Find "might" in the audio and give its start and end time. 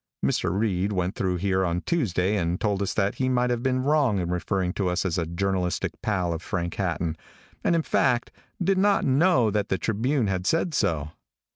3.29-3.51